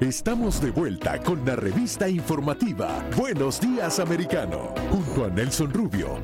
[0.00, 6.18] Estamos de vuelta con la revista informativa Buenos Días Americano, junto a Nelson Rubio,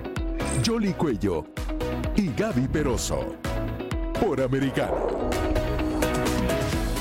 [0.67, 1.47] Jolly Cuello
[2.17, 3.37] y Gaby Peroso.
[4.21, 5.31] Por Americano.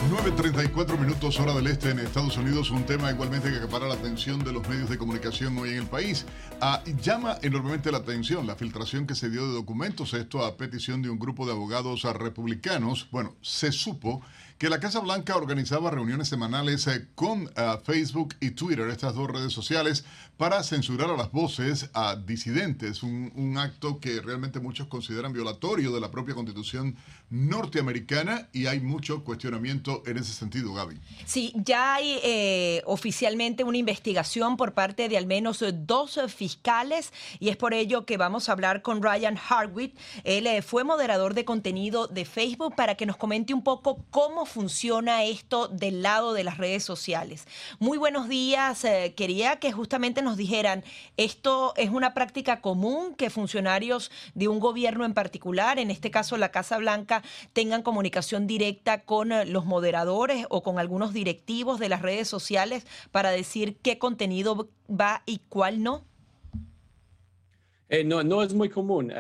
[0.10, 4.44] 9.34 minutos hora del este en Estados Unidos, un tema igualmente que acapara la atención
[4.44, 6.26] de los medios de comunicación hoy en el país.
[6.62, 11.02] Ah, llama enormemente la atención la filtración que se dio de documentos, esto a petición
[11.02, 13.08] de un grupo de abogados republicanos.
[13.12, 14.22] Bueno, se supo
[14.60, 19.30] que la Casa Blanca organizaba reuniones semanales eh, con eh, Facebook y Twitter, estas dos
[19.30, 20.04] redes sociales,
[20.36, 26.00] para censurar a las voces a disidentes, un, acto que realmente muchos consideran violatorio de
[26.00, 26.96] la propia constitución
[27.30, 31.00] norteamericana y hay mucho cuestionamiento en ese sentido, Gaby.
[31.26, 37.50] Sí, ya hay eh, oficialmente una investigación por parte de al menos dos fiscales y
[37.50, 39.94] es por ello que vamos a hablar con Ryan Hartwig.
[40.24, 45.24] Él fue moderador de contenido de Facebook para que nos comente un poco cómo funciona
[45.24, 47.46] esto del lado de las redes sociales.
[47.80, 48.84] Muy buenos días.
[48.84, 50.84] Eh, quería que justamente nos dijeran,
[51.16, 56.38] ¿esto es una práctica común que funcionarios de un gobierno en particular, en este caso
[56.38, 61.90] la Casa Blanca, tengan comunicación directa con eh, los moderadores o con algunos directivos de
[61.90, 66.04] las redes sociales para decir qué contenido va y cuál no?
[67.88, 69.12] Eh, no, no es muy común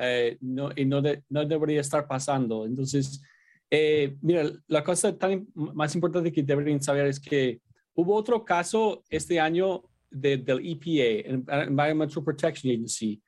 [0.41, 2.65] no, y no, no debería estar pasando.
[2.65, 3.21] Entonces,
[3.71, 7.61] eh, mira, la cosa tan más importante que deberían saber es que
[7.93, 13.21] hubo otro caso este año del EPA, Environmental Protection Agency,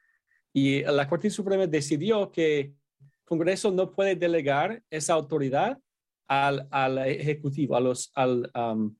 [0.53, 2.75] y la Corte Suprema decidió que el
[3.23, 5.77] Congreso no puede delegar esa autoridad
[6.27, 8.95] al, al Ejecutivo, a los, al, um,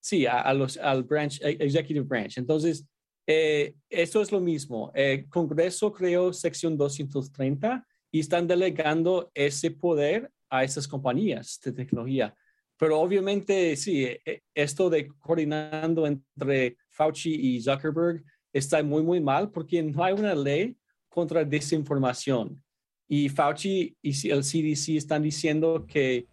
[0.00, 2.36] sí, a, los, al branch, e, Executive Branch.
[2.36, 2.86] Entonces,
[3.26, 4.92] eh, esto es lo mismo.
[4.94, 12.34] El Congreso creó sección 230 y están delegando ese poder a esas compañías de tecnología.
[12.76, 19.20] Pero obviamente, sí, e, e, esto de coordinando entre Fauci y Zuckerberg está muy, muy
[19.20, 20.76] mal porque no hay una ley
[21.08, 22.62] contra desinformación.
[23.08, 26.28] Y Fauci y el CDC están diciendo que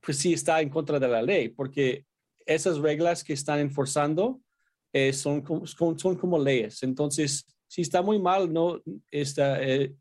[0.00, 2.04] pues sí está en contra de la ley porque
[2.44, 4.40] esas reglas que están enforzando
[4.92, 6.82] eh, son, son, como leyes.
[6.82, 9.94] Entonces, si está muy mal, no, está, eh,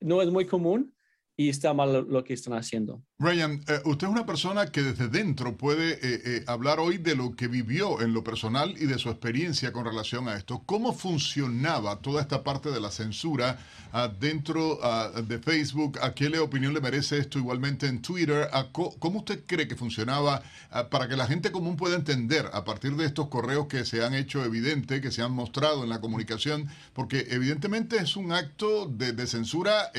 [0.00, 0.93] no es muy común
[1.36, 3.02] y está mal lo que están haciendo.
[3.18, 7.16] Ryan, eh, usted es una persona que desde dentro puede eh, eh, hablar hoy de
[7.16, 10.62] lo que vivió en lo personal y de su experiencia con relación a esto.
[10.66, 13.58] ¿Cómo funcionaba toda esta parte de la censura
[13.92, 15.98] ah, dentro ah, de Facebook?
[16.02, 18.48] ¿A qué le opinión le merece esto igualmente en Twitter?
[18.72, 22.94] ¿Cómo usted cree que funcionaba ah, para que la gente común pueda entender a partir
[22.96, 26.68] de estos correos que se han hecho evidente, que se han mostrado en la comunicación?
[26.92, 29.90] Porque evidentemente es un acto de, censura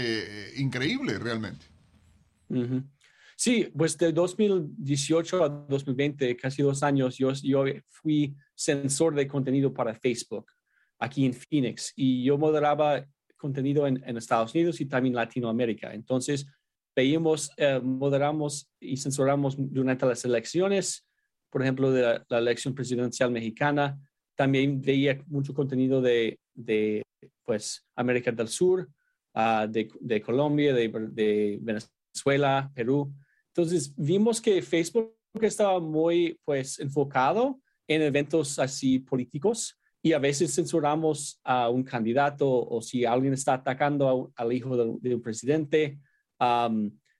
[0.57, 1.65] increíble realmente.
[3.35, 9.73] Sí, pues de 2018 a 2020, casi dos años, yo, yo fui censor de contenido
[9.73, 10.45] para Facebook
[10.99, 13.05] aquí en Phoenix y yo moderaba
[13.35, 15.93] contenido en, Estados Unidos y también Latinoamérica.
[15.93, 16.47] Entonces,
[16.95, 21.05] veíamos, eh, moderamos y censuramos durante las elecciones,
[21.49, 23.99] por ejemplo, de la, elección presidencial mexicana.
[24.35, 27.03] También veía mucho contenido de, de
[27.43, 28.89] pues, América del Sur,
[29.35, 33.13] uh, de, Colombia, de, Venezuela, Perú.
[33.47, 40.53] Entonces, vimos que Facebook estaba muy, pues, enfocado en eventos así políticos y a veces
[40.53, 45.99] censuramos a un candidato o si alguien está atacando al hijo de, un presidente.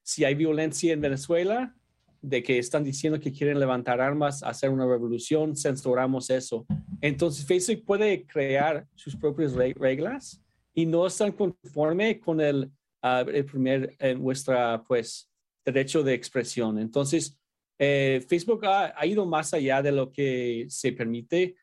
[0.04, 1.76] si hay violencia en Venezuela,
[2.22, 6.66] de que están diciendo que quieren levantar armas, hacer una revolución, censuramos eso.
[7.02, 10.45] Entonces Facebook puede crear sus propias reglas
[10.76, 12.70] y no están conforme con el,
[13.02, 15.32] ah, el primer, en nuestra, pues,
[15.66, 16.78] derecho de expresión.
[16.78, 17.40] Entonces,
[17.80, 21.56] eh, Facebook ha, ido más allá de lo que se permite.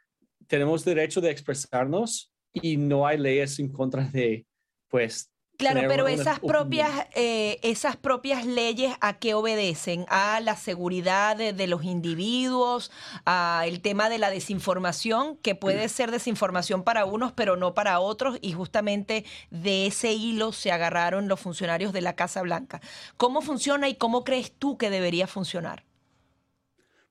[0.47, 4.47] Tenemos derecho de expresarnos y no hay leyes en contra de,
[4.89, 10.07] pues, Claro, pero esas propias, eh, esas propias leyes a qué obedecen?
[10.09, 12.91] A la seguridad de, los individuos,
[13.27, 18.01] a el tema de la desinformación, que puede ser desinformación para unos, pero no para
[18.01, 22.81] otros, y justamente de ese hilo se agarraron los funcionarios de la Casa Blanca.
[23.17, 25.85] ¿Cómo funciona y cómo crees tú que debería funcionar?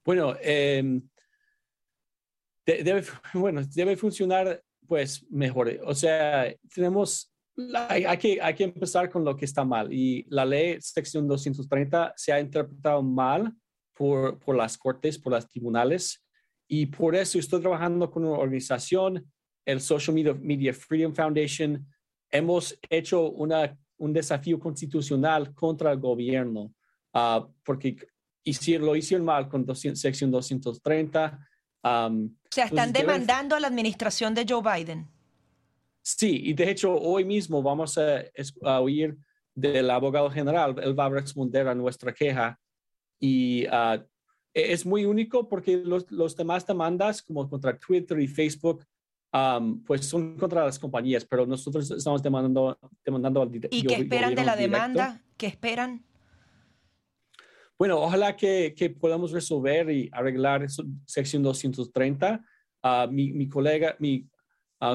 [0.04, 1.02] Bueno, em,
[2.66, 3.04] debe,
[3.34, 5.80] bueno, debe funcionar pues mejor.
[5.86, 7.31] O sea, tenemos,
[7.90, 12.14] hay, que, hay que empezar con lo que está mal y la ley sección 230
[12.16, 13.54] se ha interpretado mal
[13.94, 16.24] por, por las cortes, por los tribunales
[16.68, 19.26] y por eso estoy trabajando con una organización,
[19.66, 21.86] el Social Media, Freedom Foundation.
[22.30, 26.74] Hemos hecho una, un desafío constitucional contra el gobierno
[27.14, 27.98] uh, porque
[28.44, 31.48] hicieron, lo hicieron mal con sección 230
[31.84, 35.08] o sea, están demandando a la administración de Joe Biden.
[36.02, 39.18] Sí, y de hecho hoy mismo vamos a, oír
[39.54, 42.60] del abogado general, él va a responder a nuestra queja
[43.20, 44.04] y e,
[44.54, 48.86] es muy único porque los, los, demás demandas como contra Twitter y Facebook
[49.86, 54.44] pues son contra las compañías, pero nosotros estamos demandando, demandando al ¿Y qué esperan de
[54.44, 55.22] la demanda?
[55.38, 56.04] ¿Qué esperan?
[57.78, 60.68] Bueno, ojalá que, que podamos resolver y arreglar
[61.06, 62.44] sección 230.
[62.84, 64.28] Ah, mi, mi, colega, mi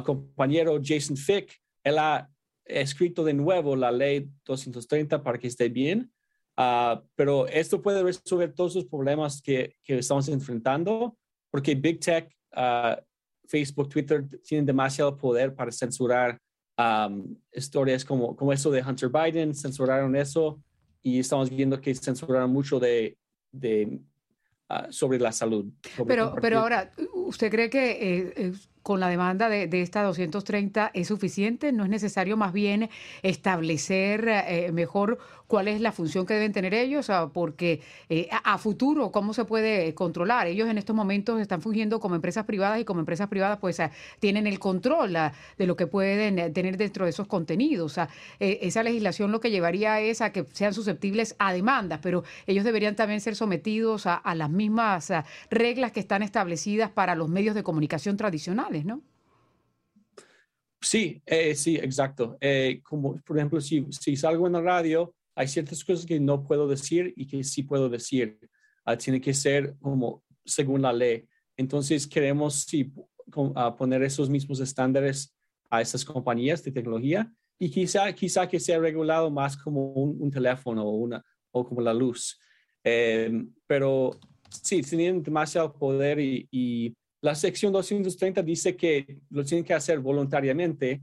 [0.04, 2.28] compañero Jason Fick, él ha
[2.64, 6.10] escrito de nuevo la ley 230 para que esté bien,
[6.58, 11.16] uh, pero esto puede resolver todos los problemas que, que estamos enfrentando,
[11.50, 12.30] porque Big Tech,
[13.46, 16.38] Facebook, Twitter tienen demasiado poder para censurar
[17.52, 20.60] historias como, como eso de Hunter Biden, censuraron eso
[21.02, 23.16] y estamos viendo que censuraron mucho de,
[23.52, 24.00] de
[24.68, 25.66] uh, sobre la salud.
[26.06, 26.92] pero, pero ahora,
[27.26, 28.52] ¿usted cree que eh, eh,
[28.82, 31.72] con la demanda de, de, esta 230 es suficiente?
[31.72, 32.88] ¿No es necesario más bien
[33.22, 39.12] establecer eh, mejor cuál es la función que deben tener ellos, porque eh, a, futuro,
[39.12, 40.46] ¿cómo se puede controlar?
[40.46, 43.80] Ellos en estos momentos están fungiendo como empresas privadas y como empresas privadas pues
[44.18, 45.16] tienen el control
[45.58, 47.98] de lo que pueden tener dentro de esos contenidos.
[48.38, 52.96] Esa legislación lo que llevaría es a que sean susceptibles a demandas, pero ellos deberían
[52.96, 55.12] también ser sometidos a, las mismas
[55.50, 59.02] reglas que están establecidas para los medios de comunicación tradicionales, ¿no?
[60.80, 61.22] Sí,
[61.54, 62.38] sí, exacto.
[62.84, 66.66] como por ejemplo, si, si salgo en la radio hay ciertas cosas que no puedo
[66.66, 68.38] decir y que sí puedo decir.
[68.84, 71.28] Ah, tiene que ser como según la ley.
[71.56, 72.92] Entonces queremos sí,
[73.76, 75.36] poner esos mismos estándares
[75.70, 80.84] a esas compañías de tecnología y quizá, quizá que sea regulado más como un, teléfono
[80.84, 82.38] o, una, o como la luz.
[82.82, 84.18] Em, pero
[84.62, 86.94] sí, tienen demasiado poder y, y,
[87.26, 91.02] la sección 230 dice que lo tienen que hacer voluntariamente,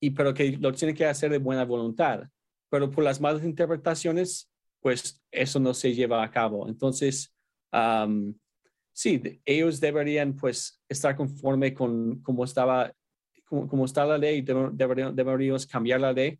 [0.00, 2.28] y, pero que lo tienen que hacer de buena voluntad
[2.68, 4.50] pero por las malas interpretaciones,
[4.80, 6.68] pues eso no se lleva a cabo.
[6.68, 7.34] Entonces,
[8.92, 12.92] sí, ellos deberían pues estar conforme con cómo estaba,
[13.44, 16.38] como, está la ley, deberían, deberíamos cambiar la ley,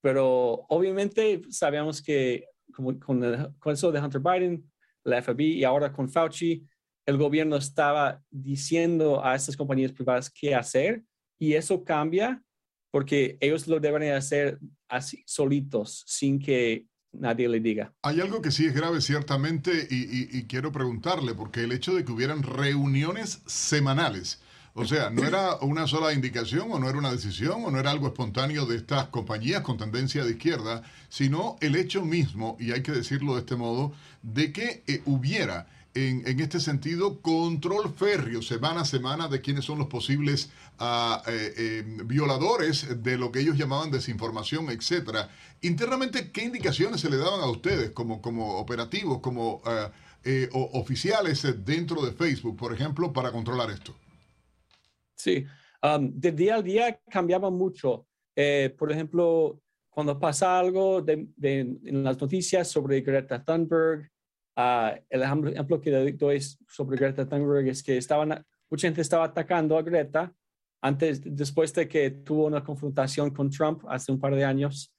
[0.00, 4.70] pero obviamente sabemos que como con, el, con eso de Hunter Biden,
[5.04, 6.64] la FBI y ahora con Fauci,
[7.08, 11.02] el gobierno estaba diciendo a estas compañías privadas qué hacer
[11.38, 12.42] y eso cambia
[12.90, 14.58] porque ellos lo deben hacer
[14.88, 17.94] así solitos, sin que nadie le diga.
[18.02, 22.12] Hay algo que sí es grave ciertamente y, quiero preguntarle, porque el hecho de que
[22.12, 24.42] hubieran reuniones semanales,
[24.74, 27.90] o sea, no era una sola indicación o no era una decisión o no era
[27.90, 32.82] algo espontáneo de estas compañías con tendencia de izquierda, sino el hecho mismo, y hay
[32.82, 35.66] que decirlo de este modo, de que eh, hubiera
[36.06, 41.54] en, este sentido control férreo semana a semana de quiénes son los posibles ah, eh,
[41.56, 45.28] eh, violadores de lo que ellos llamaban desinformación, etcétera.
[45.62, 49.90] Internamente, ¿qué indicaciones se le daban a ustedes como, como operativos, como ah,
[50.24, 53.94] eh, oficiales dentro de Facebook, por ejemplo, para controlar esto?
[55.16, 55.44] Sí,
[55.82, 58.06] um, de día a día cambiaba mucho.
[58.78, 64.08] por ejemplo, cuando pasa algo en las noticias sobre Greta Thunberg,
[64.60, 68.00] Ah, el ejemplo que doy sobre Greta Thunberg es que
[68.68, 70.34] mucha gente estaba atacando a Greta
[70.82, 74.92] antes, después de que tuvo una confrontación con Trump hace un par de años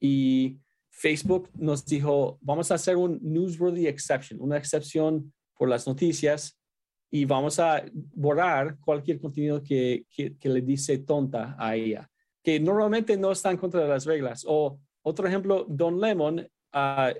[0.00, 0.58] y
[0.90, 6.60] Facebook nos dijo, vamos a hacer un newsworthy exception, una excepción por las noticias
[7.08, 7.84] y vamos a
[8.16, 12.10] borrar cualquier contenido que, que, le dice tonta a ella,
[12.42, 14.44] que normalmente no están contra las reglas.
[14.44, 17.14] O otro ejemplo, Don Lemon uh,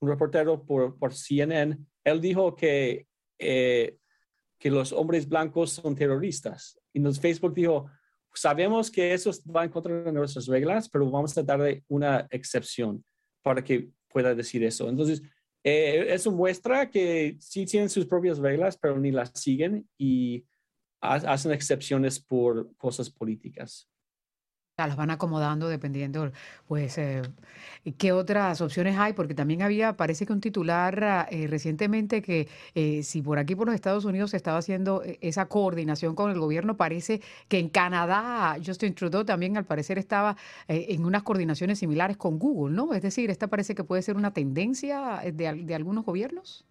[0.00, 3.06] un reportero por, por CNN, él dijo que,
[3.38, 3.96] eh,
[4.58, 6.78] que los hombres blancos son terroristas.
[6.92, 7.90] Y nos Facebook dijo,
[8.34, 13.04] sabemos que eso va en contra de nuestras reglas, pero vamos a darle una excepción
[13.42, 14.88] para que pueda decir eso.
[14.88, 15.22] Entonces,
[15.64, 20.44] eh, eso muestra que sí tienen sus propias reglas, pero ni las siguen y
[21.00, 23.88] hacen excepciones por cosas políticas.
[24.84, 26.32] Las van acomodando dependiendo,
[26.68, 27.22] pues, eh,
[27.96, 33.02] qué otras opciones hay, porque también había, parece que un titular eh, recientemente que eh,
[33.02, 36.76] si por aquí por los Estados Unidos se estaba haciendo esa coordinación con el gobierno,
[36.76, 40.36] parece que en Canadá Justin Trudeau también al parecer estaba
[40.68, 42.92] en unas coordinaciones similares con Google, ¿no?
[42.92, 46.66] Es decir, esta parece que puede ser una tendencia de, de algunos gobiernos.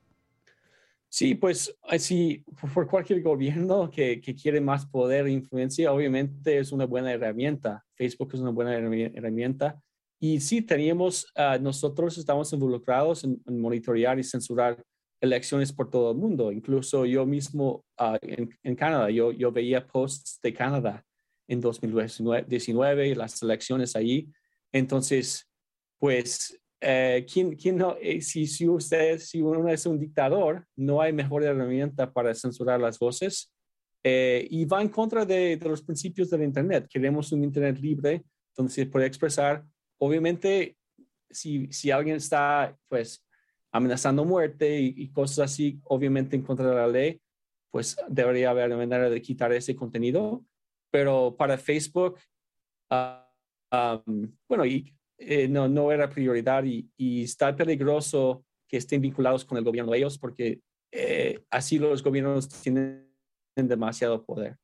[1.15, 2.43] Sí, pues sí,
[2.73, 7.85] por cualquier gobierno que, quiere más poder e influencia, obviamente es una buena herramienta.
[7.93, 9.81] Facebook es una buena herramienta.
[10.19, 14.83] Y sí, teníamos, ah, nosotros estamos involucrados en, monitorear y censurar
[15.21, 16.51] elecciones por todo el mundo.
[16.51, 21.01] Incluso yo mismo ah, en, Canadá, yo, yo veía posts de Canadá
[21.47, 24.29] en 2019, las elecciones allí.
[24.73, 25.49] Entonces,
[25.97, 31.01] pues eh, ¿quién, quién no, eh, si, si usted, si uno es un dictador, no
[31.01, 33.51] hay mejor herramienta para censurar las voces
[34.03, 36.87] eh, y va en contra de, de, los principios del Internet.
[36.87, 38.23] Queremos un Internet libre
[38.55, 39.65] donde se puede expresar.
[39.97, 40.77] Obviamente,
[41.27, 43.25] si, si alguien está, pues,
[43.71, 47.19] amenazando muerte y, cosas así, obviamente en contra de la ley,
[47.71, 50.45] pues debería haber una manera de quitar ese contenido.
[50.91, 52.19] Pero para Facebook,
[52.91, 53.27] ah,
[54.47, 56.89] bueno, y eh, no, no era prioridad y,
[57.23, 60.59] está peligroso que estén vinculados con el gobierno de ellos porque
[60.91, 63.07] eh, así los gobiernos tienen
[63.55, 64.57] demasiado poder.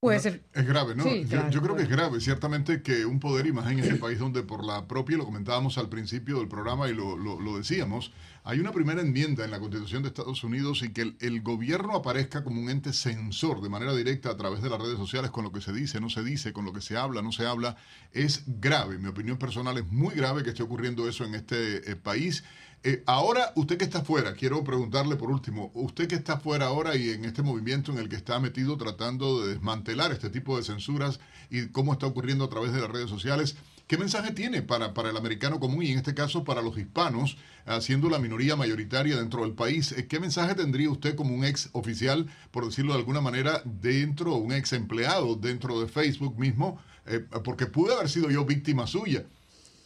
[0.00, 0.44] Puede ser.
[0.52, 1.04] Es grave, ¿no?
[1.50, 4.42] yo, creo que es grave, ciertamente, que un poder, y más en ese país donde
[4.42, 8.12] por la propia, lo comentábamos al principio del programa y lo, lo, decíamos,
[8.46, 12.44] hay una primera enmienda en la Constitución de Estados Unidos y que el, gobierno aparezca
[12.44, 15.50] como un ente censor de manera directa a través de las redes sociales con lo
[15.50, 17.76] que se dice, no se dice, con lo que se habla, no se habla,
[18.12, 18.98] es grave.
[18.98, 22.44] Mi opinión personal es muy grave que esté ocurriendo eso en este eh, país.
[22.84, 26.94] Eh, ahora, usted que está fuera, quiero preguntarle por último, usted que está fuera ahora
[26.94, 30.62] y en este movimiento en el que está metido tratando de desmantelar este tipo de
[30.62, 31.18] censuras
[31.50, 35.10] y cómo está ocurriendo a través de las redes sociales, ¿qué mensaje tiene para, para
[35.10, 37.36] el americano común y en este caso para los hispanos,
[37.80, 39.92] siendo la minoría mayoritaria dentro del país?
[39.92, 44.34] Eh, ¿Qué mensaje tendría usted como un ex oficial, por decirlo de alguna manera, dentro,
[44.36, 46.80] un ex empleado dentro de Facebook mismo?
[47.06, 49.24] Eh, porque pude haber sido yo víctima suya.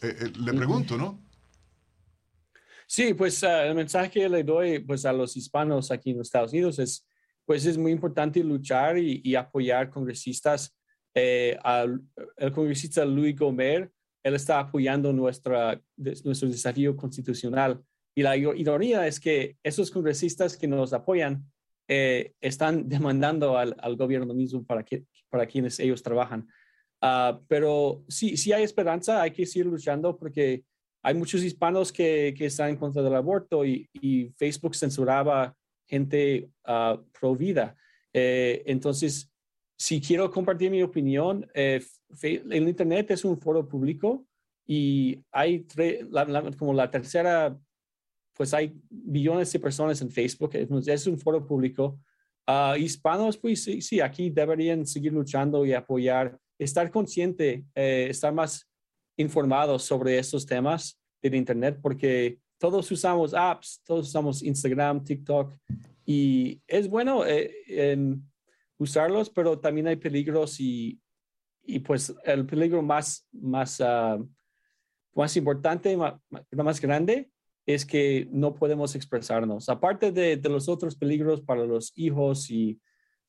[0.01, 1.31] le pregunto, ¿no?
[2.93, 6.27] Sí, pues ah, el mensaje que le doy pues, a los hispanos aquí en los
[6.27, 7.07] Estados Unidos es,
[7.45, 10.75] pues es muy importante luchar y, apoyar congresistas.
[11.15, 11.59] Eh,
[12.37, 13.91] el congresista Luis Gomer,
[14.23, 17.83] está apoyando nuestra, nuestro desafío constitucional.
[18.15, 21.45] Y la ironía es que esos congresistas que nos apoyan
[21.89, 26.49] eh, están demandando al, gobierno mismo para, que, para quienes ellos trabajan.
[27.01, 30.65] Ah, pero sí, sí hay esperanza, hay que seguir luchando porque
[31.03, 35.57] hay muchos hispanos que, que, están en contra del aborto y, y Facebook censuraba
[35.91, 37.77] gente uh, pro vida.
[38.13, 39.30] Eh, entonces,
[39.81, 41.83] si quiero compartir mi opinión, eh,
[42.23, 44.27] el Internet es un foro público
[44.67, 45.67] y hay
[46.59, 47.59] como la tercera,
[48.35, 51.99] pues hay billones de personas en Facebook, es un foro público.
[52.47, 58.35] Uh, hispanos, pues sí, sí, aquí deberían seguir luchando y apoyar, estar consciente, eh, estar
[58.35, 58.69] más
[59.17, 65.55] informados sobre estos temas del Internet porque todos usamos apps, todos usamos Instagram, TikTok
[66.05, 67.51] y es bueno eh,
[68.81, 70.99] usarlos, pero también hay peligros y,
[71.63, 74.27] y pues el peligro más, más, uh,
[75.15, 76.15] más importante, más,
[76.51, 77.31] más grande
[77.67, 79.69] es que no podemos expresarnos.
[79.69, 82.81] Aparte de, los otros peligros para los hijos y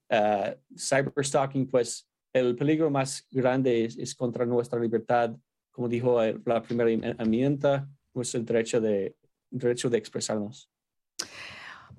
[0.10, 5.36] uh, cyberstalking, pues el peligro más grande es, contra nuestra libertad
[5.72, 9.15] como dijo eh, la primera enmienda, el derecho de,
[9.50, 10.70] derecho de expresarnos.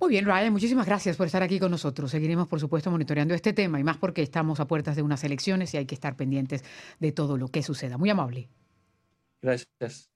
[0.00, 2.10] Muy bien, Ryan, muchísimas gracias por estar aquí con nosotros.
[2.10, 5.72] Seguiremos, por supuesto, monitoreando este tema y más porque estamos a puertas de unas elecciones
[5.74, 6.64] y hay que estar pendientes
[6.98, 7.98] de todo lo que suceda.
[7.98, 8.48] Muy amable.
[9.40, 10.11] Gracias.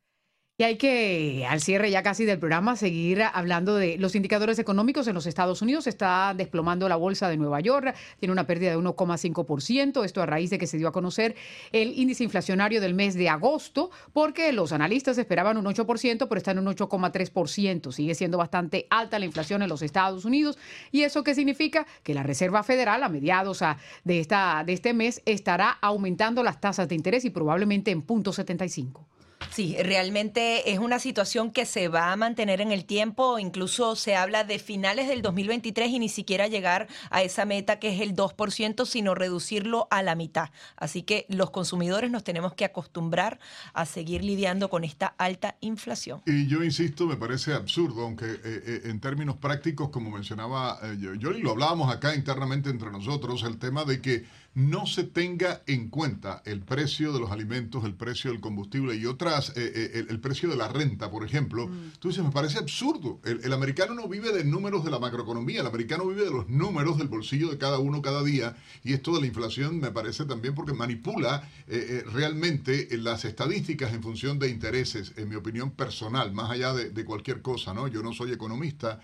[0.59, 5.07] Y hay que, al cierre ya casi del programa, seguir hablando de los indicadores económicos
[5.07, 5.87] en los Estados Unidos.
[5.87, 10.03] Está desplomando la bolsa de Nueva York, tiene una pérdida de 1,5%.
[10.03, 11.37] Esto a raíz de que se dio a conocer
[11.73, 16.53] el índice inflacionario del mes de agosto, porque los analistas esperaban un 8%, pero está
[16.53, 17.93] en un 8,3%.
[17.93, 20.57] Sigue siendo bastante alta la inflación en los Estados Unidos.
[20.91, 21.87] ¿Y eso qué significa?
[22.03, 23.63] Que la Reserva Federal a mediados
[24.05, 29.05] de, esta, de este mes estará aumentando las tasas de interés y probablemente en 0.75.
[29.51, 34.15] Sí, realmente es una situación que se va a mantener en el tiempo, incluso se
[34.15, 38.15] habla de finales del 2023 y ni siquiera llegar a esa meta que es el
[38.15, 40.51] 2%, sino reducirlo a la mitad.
[40.77, 43.39] Así que los consumidores nos tenemos que acostumbrar
[43.73, 46.23] a seguir lidiando con esta alta inflación.
[46.27, 50.97] Y yo insisto, me parece absurdo, aunque eh, eh, en términos prácticos, como mencionaba eh,
[50.99, 54.25] yo, lo hablábamos acá internamente entre nosotros, el tema de que
[54.57, 59.05] no se tenga en cuenta el precio de los alimentos, el precio del combustible y
[59.05, 59.53] otras, eh,
[59.95, 61.93] eh, el, precio de la renta, por ejemplo, mm.
[61.99, 63.21] tú dices, me parece absurdo.
[63.25, 66.97] El, americano no vive de números de la macroeconomía, el americano vive de los números
[66.97, 70.55] del bolsillo de cada uno cada día y esto de la inflación me parece también
[70.55, 76.51] porque manipula eh, realmente las estadísticas en función de intereses, en mi opinión personal, más
[76.51, 77.89] allá de, de cualquier cosa, ¿no?
[77.89, 79.01] Yo no soy economista,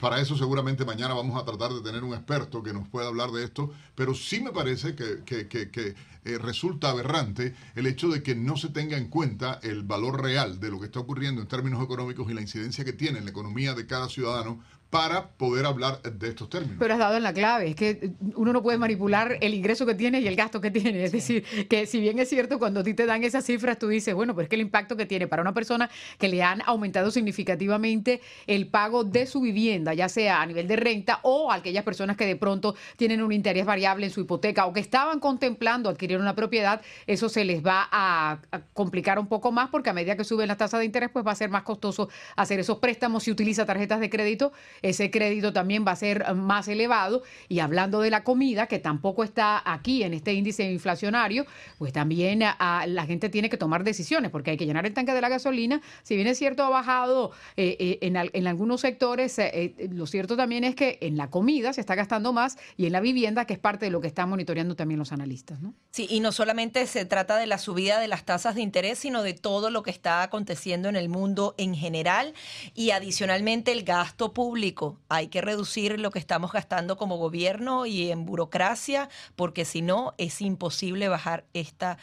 [0.00, 3.30] para eso seguramente mañana vamos a tratar de tener un experto que nos pueda hablar
[3.30, 8.56] de esto, pero sí me parece que, eh, resulta aberrante el hecho de que no
[8.56, 12.30] se tenga en cuenta el valor real de lo que está ocurriendo en términos económicos
[12.30, 16.28] y la incidencia que tiene en la economía de cada ciudadano para poder hablar de
[16.28, 16.76] estos términos.
[16.78, 19.94] Pero has dado en la clave, es que uno no puede manipular el ingreso que
[19.94, 21.04] tiene y el gasto que tiene.
[21.04, 23.88] Es decir, que si bien es cierto, cuando a ti te dan esas cifras, tú
[23.88, 26.62] dices, bueno, pero es que el impacto que tiene para una persona que le han
[26.64, 31.56] aumentado significativamente el pago de su vivienda, ya sea a nivel de renta o a
[31.56, 35.20] aquellas personas que de pronto tienen un interés variable en su hipoteca o que estaban
[35.20, 38.38] contemplando adquirir una propiedad, eso se les va a,
[38.72, 41.32] complicar un poco más porque a medida que suben las tasas de interés, pues va
[41.32, 45.84] a ser más costoso hacer esos préstamos si utiliza tarjetas de crédito ese crédito también
[45.86, 47.22] va a ser más elevado.
[47.48, 51.46] Y hablando de la comida, que tampoco está aquí en este índice inflacionario,
[51.78, 55.20] pues también la gente tiene que tomar decisiones, porque hay que llenar el tanque de
[55.20, 55.80] la gasolina.
[56.02, 60.64] Si bien es cierto, ha bajado eh, eh, en, algunos sectores, eh, lo cierto también
[60.64, 63.58] es que en la comida se está gastando más y en la vivienda, que es
[63.58, 65.60] parte de lo que están monitoreando también los analistas.
[65.60, 65.74] ¿no?
[65.90, 69.22] Sí, y no solamente se trata de la subida de las tasas de interés, sino
[69.22, 72.34] de todo lo que está aconteciendo en el mundo en general
[72.74, 74.67] y adicionalmente el gasto público
[75.08, 80.14] hay que reducir lo que estamos gastando como gobierno y en burocracia, porque si no
[80.18, 81.98] es imposible bajar esta